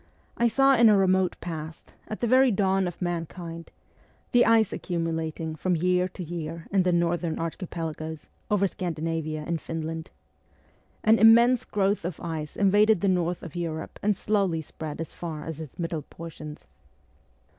I 0.35 0.47
saw 0.47 0.75
in 0.75 0.89
a 0.89 0.97
remote 0.97 1.35
past, 1.41 1.93
at 2.07 2.21
the 2.21 2.25
very 2.25 2.49
dawn 2.49 2.87
of 2.87 2.99
mankind, 3.03 3.69
the 4.31 4.47
ice 4.47 4.71
accumu 4.71 5.13
lating 5.13 5.55
from 5.59 5.75
year 5.75 6.07
to 6.07 6.23
year 6.23 6.65
in 6.71 6.81
the 6.81 6.91
northern 6.91 7.37
archipelagoes, 7.37 8.27
over 8.49 8.65
Scandinavia 8.65 9.43
and 9.45 9.61
Finland. 9.61 10.09
An 11.03 11.19
immense 11.19 11.65
growth 11.65 12.03
of 12.03 12.19
ice 12.19 12.55
invaded 12.55 13.01
the 13.01 13.07
north 13.09 13.43
of 13.43 13.55
Europe 13.55 13.99
and 14.01 14.17
slowly 14.17 14.63
spread 14.63 14.99
as 14.99 15.13
far 15.13 15.43
as 15.45 15.59
its 15.59 15.77
middle 15.77 16.01
portions. 16.01 16.65